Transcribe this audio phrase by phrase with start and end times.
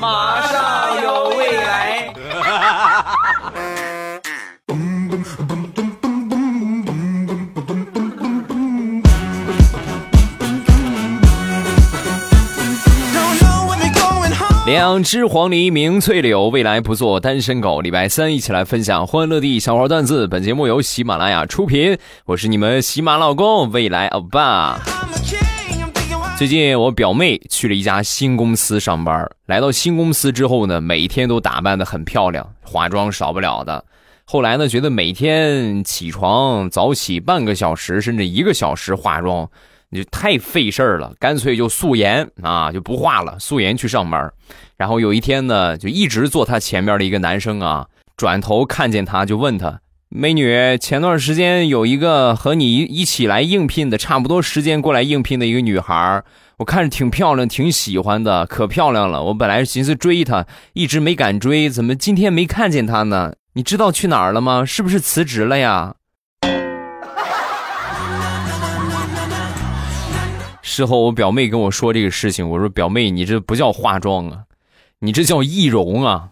[0.00, 2.12] 马上有未来。
[14.66, 17.80] 两只黄鹂鸣翠柳，未来不做单身狗。
[17.80, 20.26] 礼拜三一起来分享欢乐地小花段子。
[20.26, 24.80] 本节目由喜马拉雅出品，我是你们喜马老公未来欧巴。
[26.36, 33.82] 最近我表妹去了一家新公司上班，来到新公司之后呢，每天都打扮得很漂亮，化妆少不了的。
[34.26, 39.48] 后来呢，觉得每天起床早起半个小时甚至一个小时化妆。
[39.92, 44.30] 就太费事儿了，干脆就素颜啊，就不化了，素颜去上班。
[44.76, 56.22] 然后有一天呢，就一直坐他前面的一个男生啊，转头看见他就问他：“美女，前段时间有一个和你一起来应聘的，差不多时间过来应聘的一个女孩，
[56.58, 59.24] 我看着挺漂亮，挺喜欢的，可漂亮了。
[59.24, 63.32] 我本来寻思追她，一直没敢追，怎么今天没看见她呢？
[63.54, 64.64] 你知道去哪儿了吗？
[64.64, 65.96] 是不是辞职了呀？”
[70.62, 74.42] 事后我表妹跟我说这个事情，我说表妹，你这不叫化妆啊，
[75.00, 76.28] 你这叫易容啊。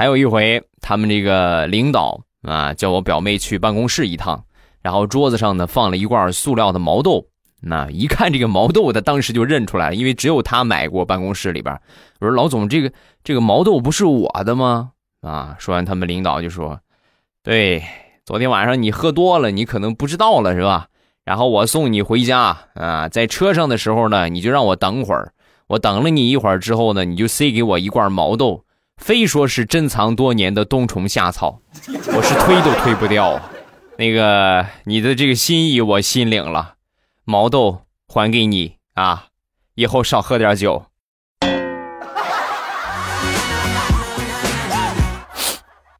[0.00, 4.46] 还有一回，他们这个领导啊叫我表妹去办公室一趟，
[4.80, 7.26] 然后桌子上呢放了一罐塑料的毛豆，
[7.60, 11.78] 那一看这个毛豆，他当时就认出来了，因为只有他买过办公室里边。
[12.18, 12.90] 我说老总，这个
[13.22, 14.92] 这个毛豆不是我的吗？
[15.20, 15.54] 啊！
[15.58, 16.80] 说完，他们领导就说
[17.44, 17.82] ：“对，
[18.24, 20.86] 昨天晚上你喝多了，你可能不知道了，是吧？
[21.26, 25.34] 然后我送你回家啊，在车上的时候呢，你就让我等会儿。
[25.66, 28.64] 我等了你一会儿之后呢，你就塞给我一罐毛豆，
[29.00, 33.40] 非说是珍藏多年的冬虫夏草， 我是推都推不掉。
[33.96, 36.74] 那个，你的这个心意我心领了，
[37.24, 39.26] 毛豆还给你啊，
[39.74, 40.84] 以后少喝点酒。”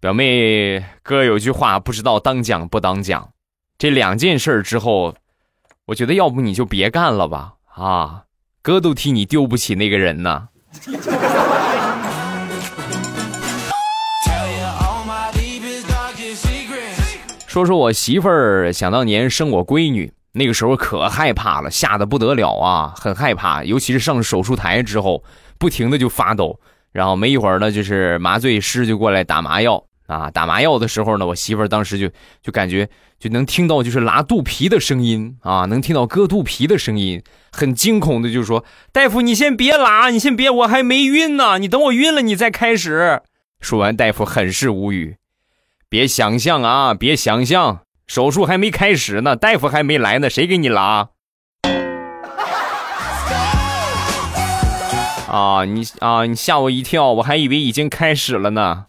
[0.01, 3.31] 表妹，哥有句话不知道当讲不当讲，
[3.77, 5.17] 这两件事之后，
[5.87, 8.25] 我觉得要不你就别干了吧，啊，
[8.63, 10.49] 哥都替你丢不起那个人呢。
[17.51, 25.25] 说说我媳妇儿，想当年生我闺女，那个时候可害怕了，吓得不得了啊，很害怕，尤其是上手术台之后，
[25.59, 26.61] 不停的就发抖，
[26.93, 29.83] 然后没一会儿呢，就是麻醉师就过来打麻药。
[30.07, 32.09] 啊，打麻药的时候呢，我媳妇儿当时就
[32.41, 32.89] 就感觉
[33.19, 43.23] 就能听到就是拉肚皮的声音啊，能听到割肚皮的声音，很惊恐的就说：“大夫，你先别拉，你先别，我还没晕呢，你等我晕了你再开始。”
[43.61, 45.17] 说完，大夫很是无语，
[45.91, 51.09] 别想象啊，别想象，手术还没开始呢，大夫还没来呢，谁给你拉？
[55.27, 58.87] 啊，你啊，你吓我一跳，我还以为已经开始了呢。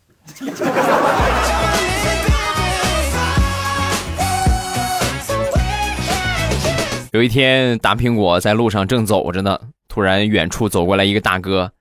[7.12, 11.72] 有一天，大苹果在路上正走着呢，突然远处走过来一个大哥：“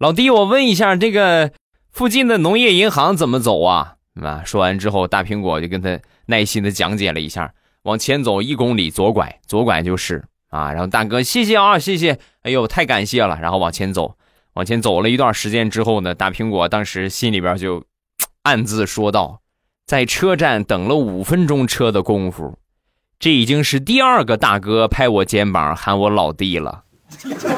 [0.00, 1.50] 老弟，我问一下，这个
[1.90, 14.16] 附近的农业银行怎么走啊？”啊，说完之后，大苹果就跟他耐心的讲解了一下：“往前走一公里，左拐，左拐就是啊。”然后大哥：“谢谢啊，谢谢，哎呦，太感谢了。”然后往前走，
[14.54, 17.84] 往前走了一段时间之后呢，大苹果当时心里边就。
[18.44, 19.40] 暗自说道
[19.86, 22.58] ：“在车站等了五分钟车的功夫，
[23.20, 26.82] 这已经是第二个大哥拍我肩膀喊我老弟了。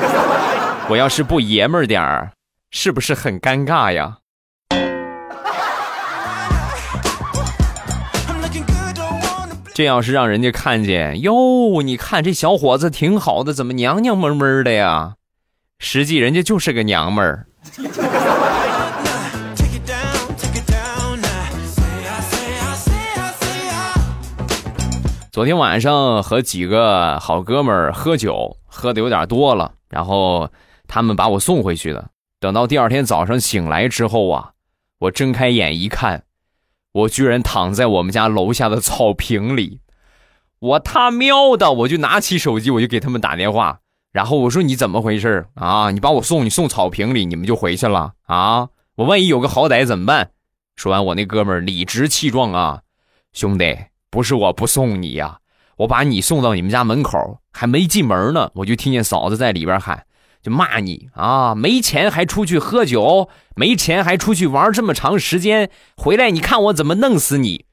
[0.91, 2.33] 我要是不爷们儿点儿，
[2.71, 4.19] 是不是很尴尬呀？”
[9.75, 15.17] 这要是让人家看见哟，你看这小伙子挺好的，怎么娘娘们们的呀？
[15.81, 17.47] 实际人家就是个娘们儿。
[25.33, 30.49] 昨天晚上和几个好哥们儿喝酒，喝的有点多了，然后
[30.87, 32.11] 他们把我送回去的。
[32.39, 34.53] 等到第二天早上醒来之后啊，
[35.01, 36.23] 我睁开眼一看，
[36.95, 39.81] 我居然躺在我们家楼下的草坪里。
[40.59, 43.81] 我他喵的，我就拿起手机，我就给他们打电话，
[44.13, 45.91] 然后我说你怎么回事啊？
[45.91, 48.69] 你把我送你送草坪里，你们就回去了啊？
[48.97, 50.31] 我万一有个好歹怎么办？
[50.77, 52.83] 说完，我那哥们儿理直气壮啊，
[53.33, 53.77] 兄弟。
[54.11, 55.39] 不是我不送你呀，
[55.79, 60.07] 我把你送到你们家门口，还没进门呢，我就听见嫂子在里边喊，
[60.45, 67.65] 就骂你啊，没钱还出去喝酒，没钱还出去玩这么长时间，回来你看我怎么弄死你！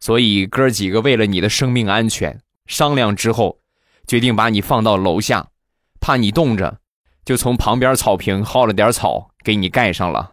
[0.00, 3.60] 所以哥几个为了你的生命安全，商量之后，
[4.08, 5.50] 决定把你放到楼下，
[6.00, 6.78] 怕你冻着，
[7.24, 10.32] 就从旁边草坪薅了点草给你盖上了。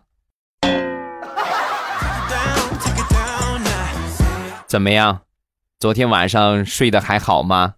[4.66, 5.22] 怎么样？
[5.80, 7.76] 昨天晚上睡得还好吗？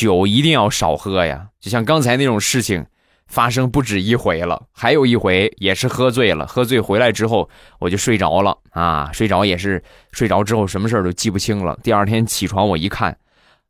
[0.00, 1.48] 酒一定要少喝呀！
[1.60, 2.86] 就像刚才那种事情
[3.26, 11.78] 发生不止一回了，还有一回也是喝醉了，喝醉回来之后我就睡着了啊，睡着也是睡着之后什么事儿都记不清了。
[11.82, 13.18] 第二天起床我一看，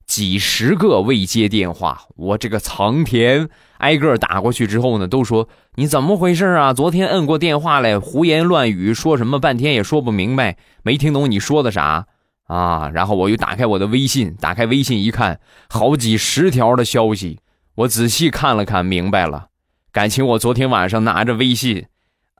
[0.07, 3.49] 几十个未接电话，我这个苍天，
[3.79, 6.73] 挨个打过去之后呢，都说你怎么回事啊？
[6.73, 12.07] 昨天摁过电话来，胡言乱语，说什么半天也说不明白，没听懂你说的啥。
[12.51, 15.39] 啊，然后我又打开我的微信，打开微信一看，
[15.69, 17.39] 好几十条的消息，
[17.77, 19.47] 我仔细看了看，明白了，
[19.93, 21.87] 感情我昨天晚上拿着微信，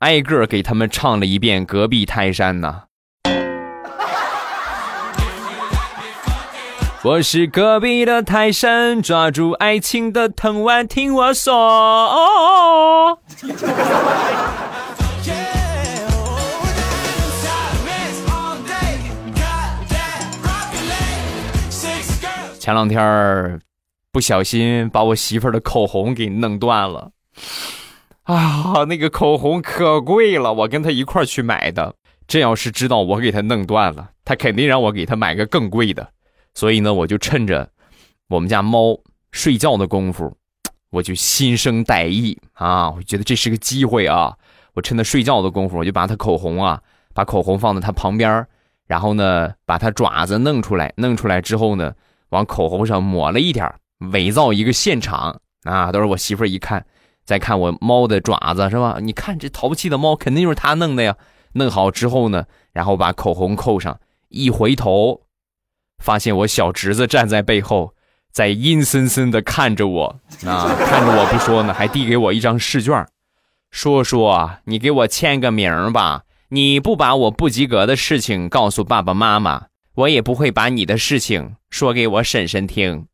[0.01, 2.83] 挨个给他们唱了一遍《隔壁泰山》呢。
[7.05, 13.21] 我是隔壁的泰山，抓住爱情的藤蔓，听我说。
[22.71, 23.59] 前两天儿
[24.13, 27.11] 不小心把我媳妇儿的口红给弄断了，
[28.23, 31.97] 啊，那个口红可贵了，我跟她一块儿去买的。
[32.29, 36.13] 这要是知道我给她弄断了，她肯定让我给她买个更贵的。
[36.55, 37.69] 所以呢，我就趁着
[38.29, 38.97] 我们家猫
[39.33, 40.33] 睡觉的功夫，
[40.91, 42.89] 我就心生歹意啊！
[42.93, 44.37] 我觉得这是个机会啊！
[44.75, 46.81] 我趁它睡觉的功夫，我就把它口红啊，
[47.15, 48.47] 把口红放在它旁边，
[48.87, 51.93] 然后呢，把它爪子弄出来，弄出来之后呢。
[52.31, 53.73] 往口红上抹了一点，
[54.13, 55.93] 伪造一个现场啊！
[55.93, 56.85] 都是我媳妇儿一看，
[57.25, 58.99] 再看我猫的爪子是吧？
[59.01, 61.17] 你看这淘气的猫，肯定就是他弄的呀。
[61.53, 63.99] 弄好之后呢，然后把口红扣上，
[64.29, 65.23] 一回头，
[65.99, 67.95] 发现我小侄子站在背后，
[68.31, 73.05] 在阴森森的看着我啊，看着我不说呢，还递给我一张试卷，
[73.73, 76.23] 说说你给我签个名吧。
[76.53, 79.67] 你不把我不及格的事情告诉爸爸妈妈。
[79.95, 83.07] 我也不会把你的事情说给我婶婶听。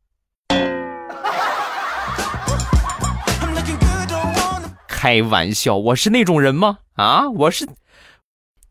[4.87, 6.79] 开玩笑，我是那种人吗？
[6.95, 7.67] 啊，我是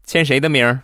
[0.06, 0.82] 签谁的名儿？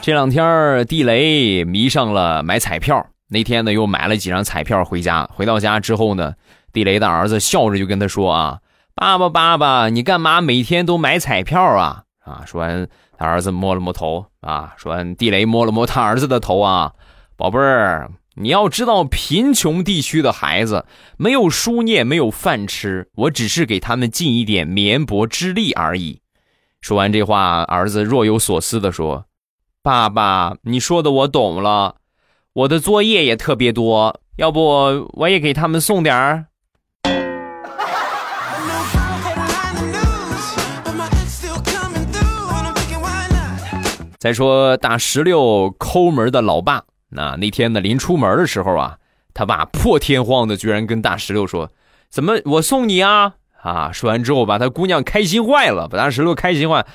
[0.00, 5.28] 这两天地雷迷上了买彩票，那天呢又买了几张彩票回家。
[5.34, 6.32] 回到家之后呢，
[6.72, 8.58] 地雷的儿子笑着就跟他说啊。
[8.94, 12.04] 爸爸，爸爸，你干嘛每天都买彩票啊？
[12.24, 12.44] 啊！
[12.46, 12.86] 说完，
[13.16, 14.74] 他儿子摸了摸头啊。
[14.76, 16.92] 说完，地雷摸了摸他儿子的头啊。
[17.36, 20.84] 宝贝儿，你要知道，贫穷地区的孩子
[21.16, 26.20] 没有书念，没有饭吃，我只是给他们尽一点绵薄之力而已。
[26.80, 29.24] 说完这话，儿子若有所思的说
[29.82, 31.96] ：“爸爸，你说的我懂了，
[32.52, 36.46] 我的作业也特别多，要不我也给他们送点儿。”
[44.22, 48.98] 再说大石榴抠门的老爸，那那天呢临出门的时候啊，
[49.34, 51.72] 他爸破天荒的居然跟大石榴说
[52.08, 56.86] ：“怎么我送你啊？”啊，说完之后把他姑娘开心坏了，把大石榴开心坏。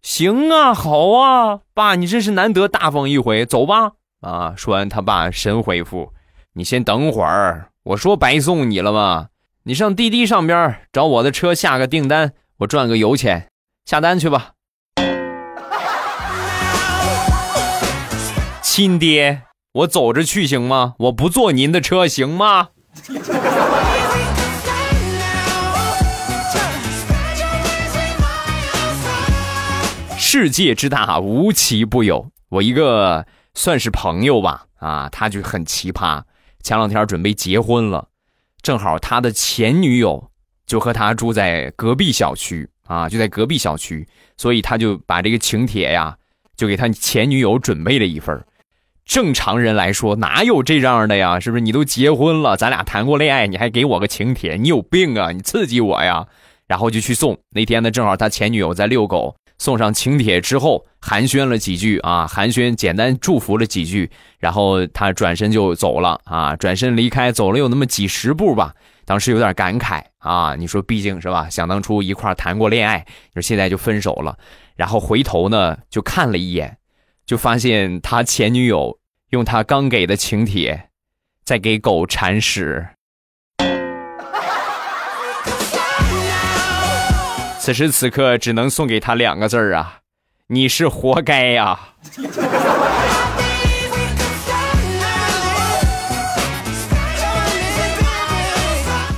[0.00, 3.92] 行啊，好啊，爸你真是难得大方一回，走吧。
[4.22, 6.14] 啊，说完他爸神回复
[6.56, 9.28] ：“你先等会儿，我说白送你了吗？
[9.64, 13.50] 你上滴滴上边找我的车下个订单，我赚个油钱，
[13.84, 14.52] 下单去吧。”
[18.76, 19.40] 亲爹，
[19.72, 20.96] 我走着去行吗？
[20.98, 22.68] 我不坐您的车行吗？
[30.18, 32.30] 世界之大，无奇不有。
[32.50, 36.22] 我一个算是朋友吧，啊，他就很奇葩。
[36.62, 38.08] 前两天准备结婚了，
[38.60, 40.30] 正好他的前女友
[40.66, 44.06] 就和他住在隔壁小区啊，就在隔壁小区，
[44.36, 46.14] 所以他就把这个请帖呀，
[46.58, 48.38] 就给他前女友准备了一份
[49.06, 51.38] 正常人来说，哪有这样的呀？
[51.38, 51.60] 是不是？
[51.60, 54.56] 你都结婚了，咱俩谈过恋爱，你还给我个请帖？
[54.56, 55.30] 你有病啊！
[55.30, 56.26] 你刺激我呀！
[56.66, 57.38] 然后就去送。
[57.50, 64.10] 那天呢，正好他前女友在遛狗，送上请帖之后，寒暄了几句啊，寒暄，简单祝福了几句，
[64.40, 68.74] 然后他转身就走了啊，转身离开，走了有那么几十步吧。
[69.04, 71.48] 当时有点感慨啊，你说，毕竟是吧？
[71.48, 74.36] 想当初一块谈过恋爱，你说现在就分手了，
[74.74, 76.76] 然后回头呢，就看了一眼。
[77.26, 80.90] 就发现他前女友用他刚给的请帖，
[81.44, 82.86] 在给狗铲屎。
[87.58, 89.98] 此时此刻，只能送给他两个字儿啊，
[90.46, 91.94] 你是活该呀！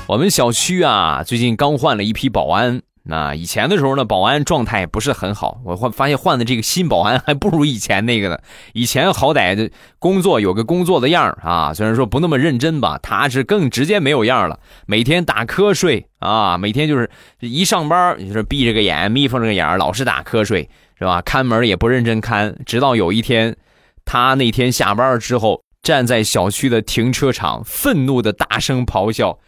[0.06, 2.80] 我们小区啊，最近刚换了一批保安。
[3.10, 5.62] 那以前的时候呢，保安状态不是很好。
[5.64, 8.38] 我换发现换的这个新保安还不如以前那个呢。
[8.74, 14.60] 以前好歹的工作有个工作的样啊，虽然说不那么认真吧，他是更直接没有样了。
[14.84, 17.08] 每天打瞌睡啊，每天就是
[17.40, 21.22] 一上班就是闭着个眼，眯缝着个眼，老是打瞌睡，是吧？
[21.22, 22.54] 看门也不认真看。
[22.66, 23.56] 直到有一天，
[24.04, 29.38] 他那天下班之后，站在小区的停车场，愤怒的大声咆哮。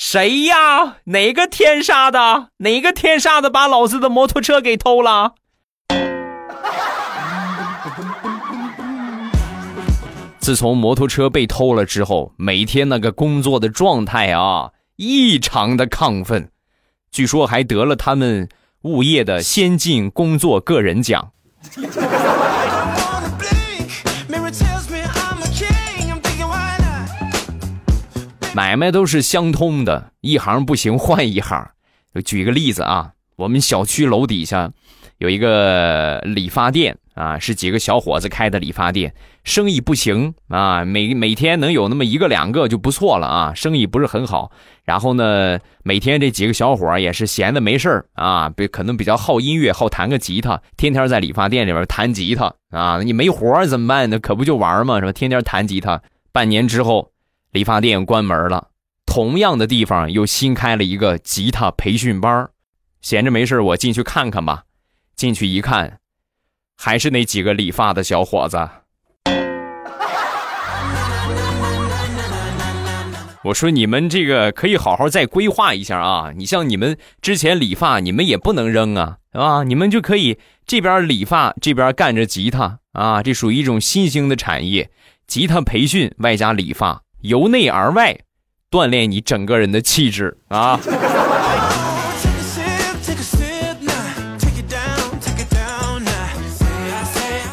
[0.00, 0.98] 谁呀？
[1.06, 2.50] 哪个天杀的？
[2.58, 5.34] 哪个天杀的把老子的摩托车给偷了？
[10.38, 16.52] 自从摩托车被偷了之后，每天那个工作的状态啊，异常的亢奋，
[17.10, 18.48] 据说还得了他们
[18.82, 21.32] 物业的先进工作个人奖。
[28.58, 31.64] 买卖都是相通的，一行不行换一行。
[32.12, 34.72] 就举个例子啊，我们小区楼底下
[35.18, 44.50] 有一个理发店啊，是几个小伙子开的理发店，生意不行啊，每每天能有那么一个两个就不错了啊，生意不是很好。
[44.82, 53.00] 然后呢，每天这几个小伙也是闲的没事啊，比可能比较好音乐，好弹个吉他，天天在理发店里边弹吉他啊。
[53.04, 54.18] 你没活怎么办呢？
[54.18, 54.98] 可不就玩吗？
[54.98, 55.12] 是吧？
[55.12, 57.12] 天天弹吉他，半年之后。
[57.50, 58.68] 理发店关门了，
[59.06, 62.48] 同样的地方又新开了一个吉他培训班
[63.00, 64.64] 闲着没事我进去看看吧。
[65.16, 65.98] 进去一看，
[66.76, 68.68] 还是那几个理发的小伙子。
[73.44, 76.32] 我说你们这个可以好好再规划一下啊！
[76.36, 79.64] 你像你们之前理发，你们也不能扔啊，是吧？
[79.64, 84.90] 你们就可以这边理发，这边干着吉他啊，这属于一种新兴的产业，
[85.26, 87.02] 吉他培训外加理发。
[87.22, 88.16] 由内而外，
[88.70, 90.78] 锻炼你整个人的气质啊！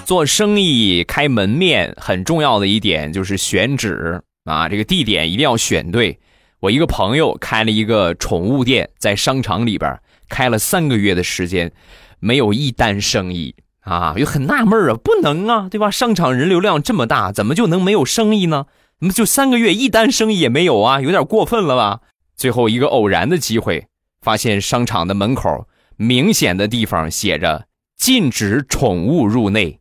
[0.05, 6.19] 做生意开门面很重要的一点就是选址啊，这个地点一定要选对。
[6.59, 11.71] 我一个朋友开了一个宠物店，在商场里边开了三个月的时间，
[12.19, 15.89] 没有一单生意啊，就很纳闷啊，不能啊，对吧？
[15.89, 18.67] 商场人流量这么大，怎么就能没有生意呢？
[18.99, 21.99] 那就三个月一单生意也没有啊，有点过分了吧？
[22.35, 23.87] 最后一个偶然的机会，
[24.21, 29.79] 发现商场的门口明显的地方写着“禁止宠物入内”。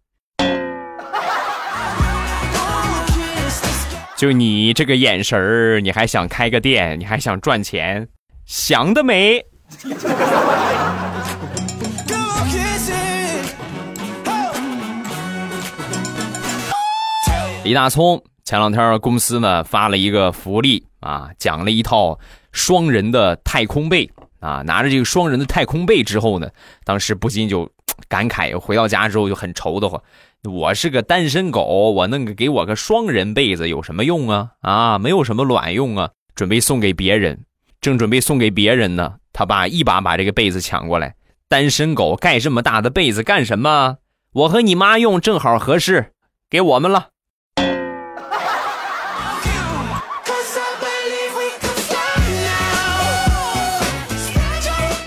[4.16, 6.98] 就你这个眼神儿，你还想开个店？
[6.98, 8.08] 你还想赚钱？
[8.46, 9.44] 想得美！
[17.64, 18.22] 李大聪。
[18.44, 22.18] 前两天公司呢发了一个福利啊，奖了一套
[22.52, 24.10] 双人的太空被
[24.40, 24.62] 啊。
[24.66, 26.50] 拿着这个双人的太空被之后呢，
[26.84, 27.70] 当时不禁就
[28.06, 30.02] 感慨，回到家之后就很愁得慌。
[30.42, 34.50] 我是个单身狗，我弄个给我个双人被子有什么用啊？
[34.60, 36.10] 啊，没有什么卵用啊！
[36.34, 37.46] 准备送给别人，
[37.80, 41.14] 正准备送给别人呢，他爸一把把这个被子抢过来。
[41.48, 43.96] 单身狗盖这么大的被子干什么？
[44.32, 46.12] 我和你妈用正好合适，
[46.50, 47.13] 给我们了。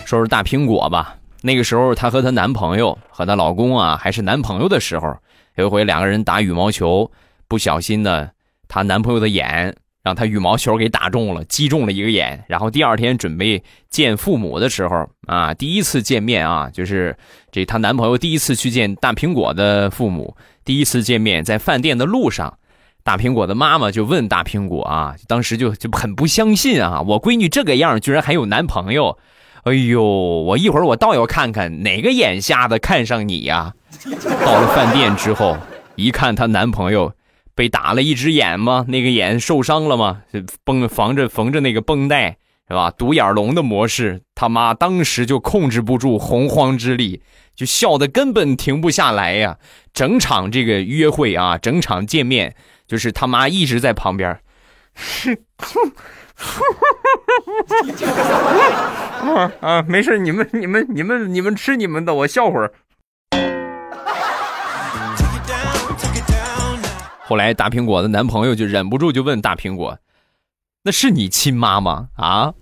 [0.07, 5.13] 说说大苹果吧，那个时候她和她男朋友和她老公啊还是男朋友的时候，
[5.55, 7.11] 有一回两个人打羽毛球，
[7.49, 8.29] 不小心呢，
[8.69, 12.41] 她男朋友的眼让她羽毛球给打中了，击中了一个眼。
[12.47, 17.13] 然后第二天准备见父母的时候啊，第一次见面啊，就是
[17.51, 22.57] 这她男朋友第一次去见大苹果的父母，第一次见面在饭店的路上，
[23.03, 29.17] 大苹果的妈妈就问大苹果啊，当时就就很不相信啊，我闺女这个样居然还有男朋友。
[29.67, 33.73] 哎呦，我一会儿我倒要看看哪个眼瞎的看上你呀！
[34.45, 35.57] 到了饭店之后，
[35.95, 37.11] 一看她男朋友
[37.53, 40.21] 被打了一只眼嘛，那个眼受伤了嘛，
[40.63, 42.37] 绷防着缝着那个绷带
[42.69, 42.89] 是吧？
[42.91, 47.21] 独眼龙的模式，他妈当时就控制不住洪荒之力，
[47.53, 49.57] 就笑得根本停不下来呀！
[49.93, 52.55] 整场这个约会啊，整场见面，
[52.87, 54.39] 就是他妈一直在旁边，
[54.95, 55.91] 哼哼。
[59.61, 62.71] 啊，没事，你们你们你们你们吃你们的，我笑会儿。
[67.25, 69.97] 后来大苹果的男朋友就忍不住就问大苹果
[70.83, 72.07] ：“那是你亲妈吗？
[72.15, 72.53] 啊？”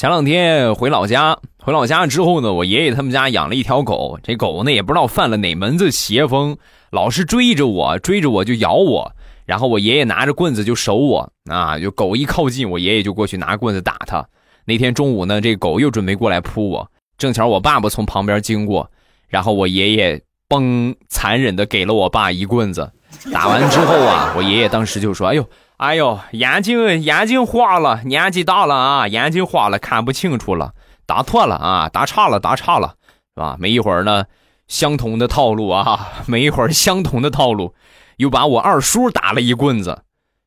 [0.00, 6.56] 前两天回老家，回老家之后呢，我爷爷他们家养了一条狗，这狗呢也不知道犯了哪门子邪风，
[6.90, 9.12] 老是追着我，追着我就咬我，
[9.44, 14.26] 然后我爷爷拿着棍子就守我啊，就狗一靠近，我爷爷就过去拿棍子打它。
[14.64, 18.90] 那天中午呢，这狗又准备过来扑我，正巧我爸爸从旁边经过，
[19.28, 22.90] 然后我爷爷嘣，残忍的给了我爸一棍子。
[23.30, 25.46] 打完之后啊，我爷爷当时就说：“哎呦。”
[25.80, 30.74] 哎呦，眼睛眼睛花了，年纪大了啊，眼睛花了，看不清楚了，
[31.06, 32.96] 打错了啊，打岔了，打岔了，
[33.34, 33.56] 是吧？
[33.58, 34.26] 没一会儿呢，
[34.68, 37.74] 相同的套路啊， 没一会儿相同的套路，
[38.18, 40.02] 又把我二叔打了一棍子，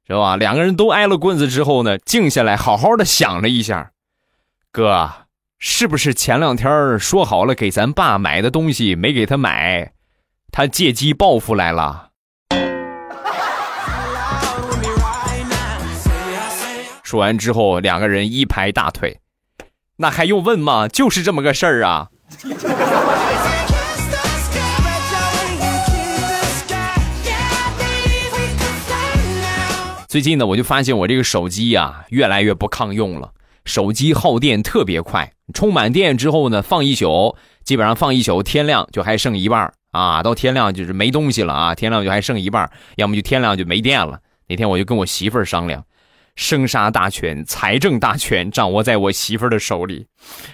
[0.08, 0.38] 是吧？
[0.38, 3.90] 两个人都挨了棍子之后呢，静下来，好好的想了一下，
[4.72, 5.10] 哥，
[5.58, 9.94] 是不是前两天说好了给咱爸买的东西没给他买，
[10.52, 12.10] 他借机报复来了？
[17.14, 19.20] 说完之后，两个人一拍大腿，
[19.98, 20.88] 那还用问吗？
[20.88, 22.10] 就是这么个事儿啊！
[30.08, 33.32] 最近呢，我就发现我这个手机呀，越来越不抗用了。
[33.64, 40.24] 手机耗电特别快，充满电之后呢，放一宿，基本上放一宿，天亮就还剩一半啊。
[40.24, 44.20] 到天亮就是没东西了啊，天亮就还剩一半要么就天亮就没电了。
[44.48, 45.86] 那天我就跟我媳妇儿商量。
[46.36, 50.08] 生杀大权、财政大权掌握在我媳妇儿的手里。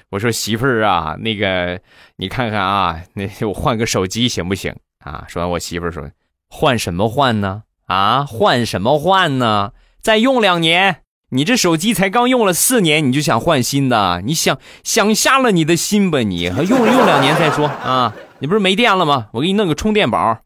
[0.09, 1.79] 我说媳妇儿啊，那个
[2.17, 5.25] 你看看啊，那我换个手机行不行啊？
[5.27, 6.09] 说完，我媳妇儿说
[6.50, 7.63] ：“换什么换呢？
[7.86, 9.71] 啊，换什么换呢？
[10.01, 14.21] 再用两年，你这手机才刚用了四年，你就想换新的？
[14.25, 16.19] 你想想瞎了你的心吧？
[16.19, 18.13] 你用用两年再说啊！
[18.39, 19.27] 你不是没电了吗？
[19.33, 20.39] 我给你弄个充电宝。”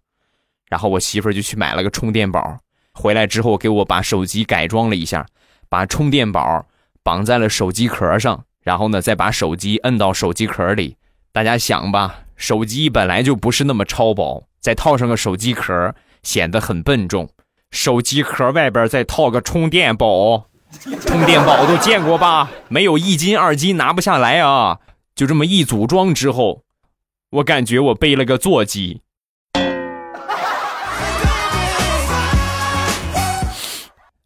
[0.70, 2.60] 然后我媳妇儿就去买了个充电宝。
[2.96, 5.26] 回来之后，给我把手机改装了一下，
[5.74, 6.68] 把充电宝
[7.02, 10.98] 绑在了手机壳上，然后呢，再把手机摁到手机壳里。
[11.32, 17.28] 大家想吧，手机本来就不是那么超薄，再套上个手机壳，显得很笨重。
[17.72, 20.46] 手机壳外边再套个充电宝，
[21.02, 22.52] 充电宝都见过吧？
[22.68, 24.78] 没有一斤二斤拿不下来啊！
[25.16, 26.62] 就这么一组装之后，
[27.32, 29.02] 我感觉我背了个座机。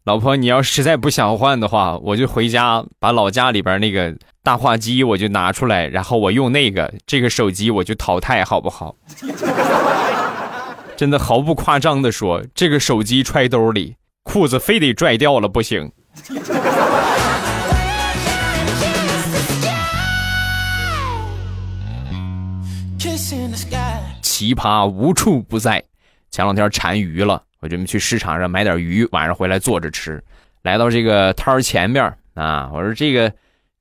[0.08, 8.96] 老婆，你要实在不想换的话，我就回家把老家里边那个大话机我就拿出来，然后我用那个这个手机我就淘汰，好不好？
[10.96, 15.92] 真的毫不夸张的说，这个手机揣兜里，裤子非得拽掉了不行。
[24.22, 25.84] 奇葩无处不在，
[26.30, 27.42] 前两天馋鱼了。
[27.60, 30.22] 我准备去市场上买点鱼，晚上回来做着吃。
[30.62, 33.32] 来到这个摊儿前面啊，我说这个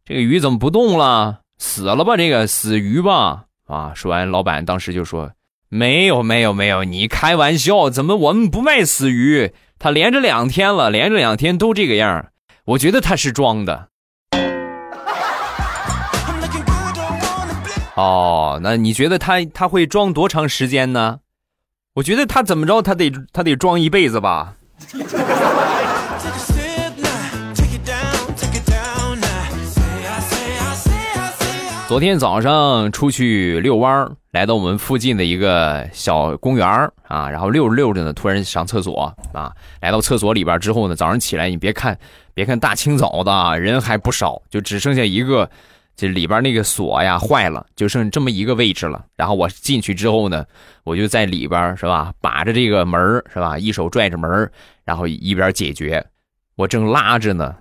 [0.05, 1.39] 这个鱼怎么不动了？
[1.59, 2.15] 死了吧？
[2.15, 3.45] 这个死鱼吧？
[3.67, 3.91] 啊！
[3.95, 5.31] 说完，老板当时就说
[5.69, 7.89] ：“没有，没有，没有，你开玩笑？
[7.89, 9.51] 怎么我们不卖死鱼？
[9.77, 12.27] 他连着两天了，连着两天都这个样
[12.65, 13.89] 我觉得他是装的。”
[17.95, 21.19] 哦，那你觉得他他会装多长时间呢？
[21.97, 24.53] 我觉得他怎么着，他得他得装一辈子吧。
[31.87, 36.67] 昨天早上出去遛弯儿来到我们附近的一个小公园
[37.07, 39.51] 啊，然后溜着溜着呢，突然上厕所啊。
[39.81, 41.97] 来到厕所里边之后呢，早上起来你别看
[42.35, 45.49] 别看大清早的人还不少，就只剩下一个。
[45.97, 49.03] 这里边那个锁呀坏了，就剩这么一个位置了。
[49.15, 50.45] 然后我进去之后呢，
[50.83, 53.01] 我就在里边是吧，把着这个门
[53.33, 54.49] 是吧，一手拽着门
[54.85, 56.05] 然后一边解决。
[56.55, 57.55] 我正拉着呢，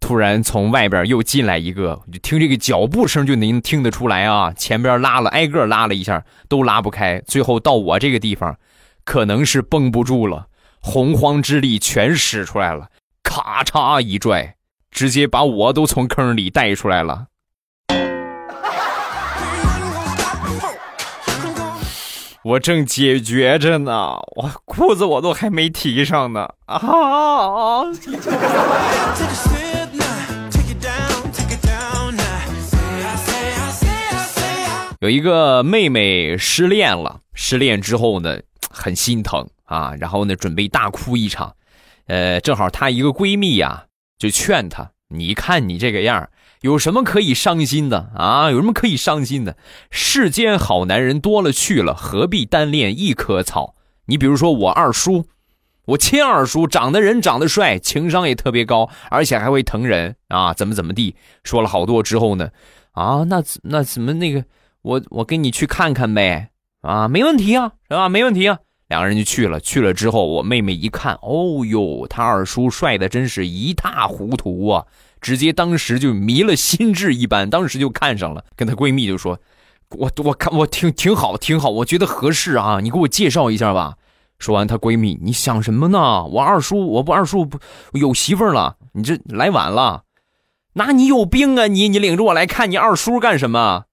[0.00, 8.58] 突然从外边又进来一个，就听这个脚步声就能听得出来啊，前边拉了挨个拉了一下都拉不开，最后到我这个地方，
[9.04, 10.46] 可能是绷不住了，
[10.80, 12.88] 洪荒之力全使出来了，
[13.22, 14.56] 咔嚓一拽，
[14.90, 17.26] 直接把我都从坑里带出来了。
[22.44, 27.84] 我正解决着呢，我裤子我都还没提上呢啊！
[35.00, 41.56] 有一个妹妹失恋了，失恋之后呢，很心疼啊，然后呢，准备大哭一场。
[42.08, 43.86] 呃，正好她一个闺蜜呀，
[44.18, 46.28] 就劝她：“你看你这个样
[46.64, 48.50] 有什么可以伤心的啊？
[48.50, 49.58] 有什么可以伤心的？
[49.90, 53.74] 世间好男人多了去了，何必单恋一棵草？
[54.06, 55.26] 你比如说我二叔，
[55.84, 61.14] 我亲二叔长得人长得帅，情商也特别高，而且还会疼人啊，怎么怎么地？
[61.42, 62.48] 说了好多之后呢，
[62.92, 64.42] 啊，那那怎么那个？
[64.80, 66.48] 我我跟你去看看呗，
[66.80, 68.08] 啊，没问题啊，是吧？
[68.08, 68.58] 没问题啊。
[68.88, 74.86] 两个人就去了，去了之后，我妹妹一看，哦呦，他二叔帅的真是一塌糊涂啊！
[75.24, 78.44] 直接当时就迷了心智一般，当时就看上了。
[78.54, 79.40] 跟她闺蜜就说
[79.96, 83.94] ：“我我看我挺挺好，挺好，我觉得合适啊，你给我介绍一下吧。”
[84.38, 86.24] 说完，她闺蜜，你想什么呢？
[86.24, 87.58] 我二叔，我不二叔不
[87.94, 90.02] 有媳妇了，你这来晚了。
[90.74, 91.88] 那你有病啊你！
[91.88, 93.84] 你领着我来看你二叔干什么？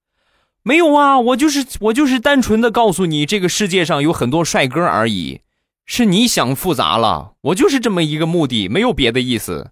[0.62, 5.40] 没有啊，我就是我就是单纯的告诉你，这个世界上有很多帅哥而已，
[5.86, 7.32] 是你想复杂了。
[7.40, 9.70] 我就是这么一个目的，没有别的意思。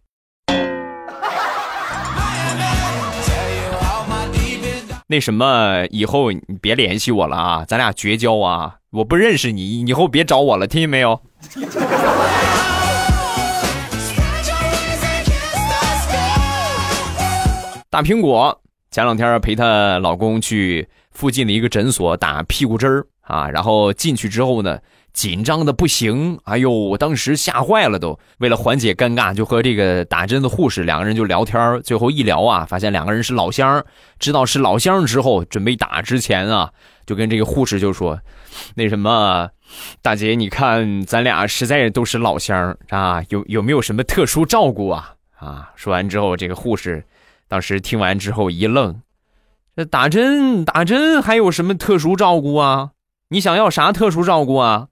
[5.11, 8.77] 那什么，以后你别联系我了啊，咱俩绝交啊！
[8.90, 11.20] 我不认识你，以后别找我了，听见没有？
[17.90, 18.57] 大苹果。
[18.92, 24.79] 前两天陪她老公去附近的一个诊所打屁股针儿啊，然后进去之后呢，
[25.12, 28.18] 紧张的不行，哎呦，我当时吓坏了都。
[28.38, 33.85] 为了缓解尴尬，就和这个打针的护士两个人就聊天最后一聊啊，发现两个人是老乡，
[34.18, 36.70] 知道是老乡之后，准备打之前啊，
[37.05, 38.20] 就跟这个护士就说
[38.77, 39.49] ：“那什么，
[40.01, 47.05] 大姐，你看咱俩实在都是老乡啊，有有没有什么特殊照顾啊？”啊，说完之后，这个护士。
[47.49, 49.01] 当时听完之后一愣，
[49.75, 52.90] 这打针打针还有什么特殊照顾啊？
[53.31, 54.87] 你想要啥特殊照顾啊？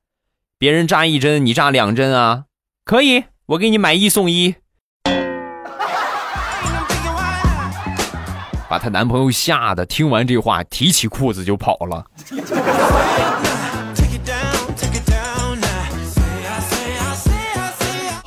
[0.61, 2.47] 别人扎一针，你扎两针啊？
[2.85, 4.57] 可以，我给你买一送一。
[8.69, 12.05] 把她男朋友吓得听完这话，提起裤子就跑了。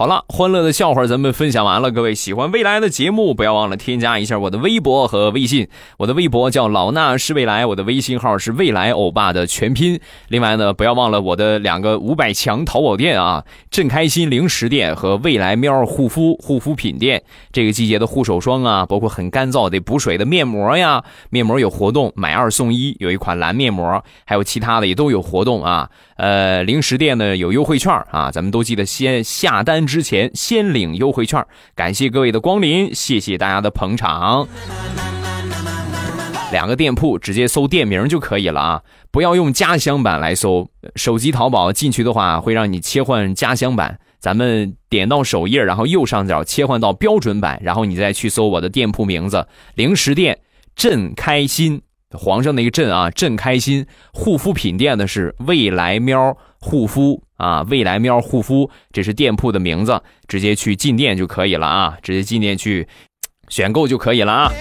[0.01, 1.91] 好了，欢乐的笑话咱们分享完了。
[1.91, 5.67] 各位喜欢未来的节目，不要忘了添加一下我的微博和微信。
[5.97, 9.99] 我的微博叫老衲是未来，我的微信号是未来欧巴的全拼。
[10.29, 17.21] 另外呢，不要忘了我的两个五百强淘宝店啊，正开心零食店和未来喵护肤护肤品店。
[17.51, 25.87] 这个季节的护手霜啊，包括很干燥得补水的面膜呀，面膜有活动，买二送一，有一款蓝面膜，还有其他的也都有活动啊。
[26.15, 31.45] 呃，零食店呢有优惠券啊，咱们都记得先下单之前先领优惠券。
[31.75, 34.47] 感谢各位的光临，谢谢大家的捧场。
[36.53, 40.69] 两个店铺直接搜店名就可以了啊，不要用家乡版来搜。
[40.95, 43.99] 手机淘宝进去的话，会让你切换家乡版。
[44.19, 50.39] 咱们点到首页，然后右上角切换到标准版，然后你再去搜我的店铺名字“零食店
[50.75, 51.81] 朕开心”。
[52.11, 53.85] 皇上那个朕啊，朕开心。
[54.11, 62.87] 护肤品店的是未来喵护肤啊，未来喵护肤，这是店铺的名字，直接去进店就可以了啊，直接进店去
[63.49, 64.51] 选购就可以了啊。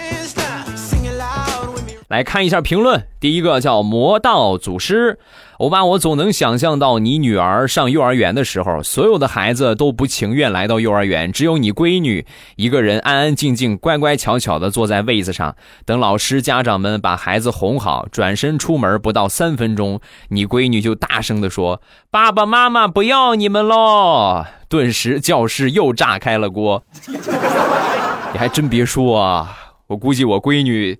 [2.10, 5.20] 来看一下评论，第一个叫魔道祖师，
[5.58, 26.82] 欧巴，我总能想象到你女儿上幼儿园的时候，所有的孩子都不情愿来到幼儿园，只有你闺女一个人安安静静、乖乖巧巧的坐在位子上，等老师、家长们把孩子哄好，转身出门不到三分钟，你闺女就大声的说：“爸爸妈妈不要你们喽！” 顿时教室又炸开了锅。
[27.06, 30.98] 你还真别说啊，我估计我闺女。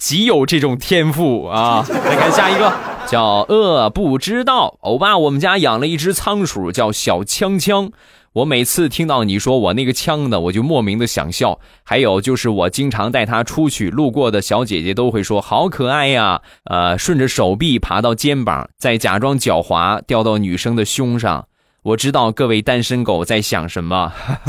[0.00, 1.84] 极有这种天赋啊！
[1.86, 2.72] 再看下一个，
[3.06, 5.18] 叫饿不知道欧巴。
[5.18, 7.92] 我们家养了一只仓鼠，叫小枪枪。
[8.32, 11.60] 我每次听到你说我那个枪呢，我就莫名的想笑。
[11.84, 16.40] 还有就是我经常带它出去，路过的小姐姐都会说好可爱呀。
[16.64, 21.44] 呃，顺着手臂爬到肩膀，再假装狡猾掉到女生的胸上。
[21.82, 24.10] 我知道各位单身狗在想什么，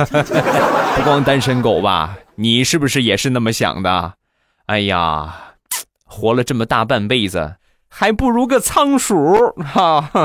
[0.95, 2.15] 不光单身狗吧？
[2.35, 4.13] 你是不是也是那么想的？
[4.67, 5.55] 哎呀，
[6.05, 7.55] 活了这么大半辈子，
[7.87, 10.09] 还不如个仓鼠哈。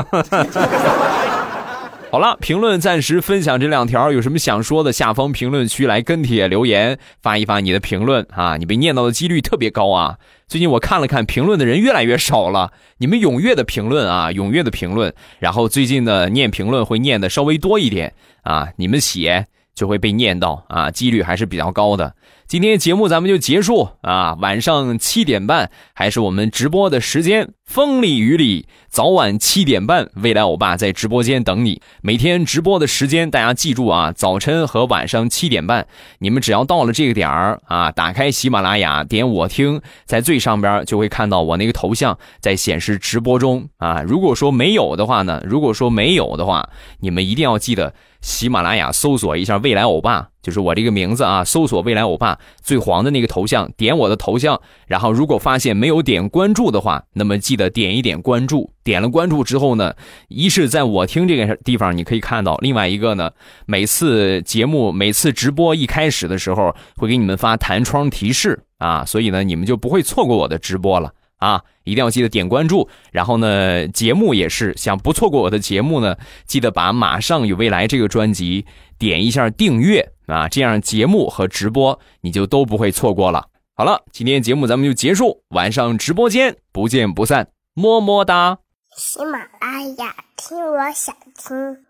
[2.09, 8.55] 好了，评论暂时分享这两条，有什么想说的，下方评论区来跟帖留言，发一发你的评论啊！
[8.55, 10.17] 你被念到的几率特别高啊！
[10.47, 19.45] 最近我看了看评论的人越来越少了，你们踊跃的评论啊，踊跃的评论，然后最近的念评论会念的稍微多一点啊，你们写
[19.75, 22.15] 就会被念到啊，几率还是比较高的。
[22.47, 31.81] 今天节目咱们就结束啊，晚上七点半还是我们直播的时间，风里雨里，早晚七点半，未来欧巴在直播间等你。
[32.01, 35.87] 每天直播的时间大家记住啊，早晨和晚上七点半，
[36.19, 44.01] 你们只要到了这个点儿啊，打开喜马拉雅，点我听，在最上边就会看到我那个头像在显示直播中啊。
[44.07, 46.69] 如果说没有的话呢，如果说没有的话，
[47.01, 47.93] 你们一定要记得。
[48.21, 51.43] 喜马拉雅搜索一下“未来欧巴”，就是我这个名字啊。
[51.43, 54.59] 搜索“未来欧巴”最黄的那个头像，点我的头像。
[54.87, 58.71] 然后，如果发现没有点关注的话，那么记得点一点关注。
[58.83, 59.93] 点了关注之后呢，
[60.29, 63.31] 一是在我听这个地方你可以看到，另外一个呢，
[63.65, 71.11] 每次节目、每次直播一开始的时候会给你们发弹窗提示啊，所以呢，你们就不会错过我的直播了。
[71.37, 78.65] 啊，一定要记得点关注，然后呢，节目也是想不错过我的节目呢，记得把《马上与未来》这个专辑
[78.97, 83.47] 点一下订阅啊，这样节目和直播你就都不会错过了。
[83.75, 88.57] 好了，今天节目咱们就结束，晚上直播间不见不散，么么哒。
[88.95, 91.86] 喜马拉雅，听我想听。